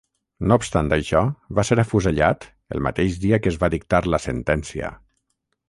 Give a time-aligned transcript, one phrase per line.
[0.51, 1.21] No obstant això,
[1.59, 4.93] va ser afusellat el mateix dia que es va dictar la sentència.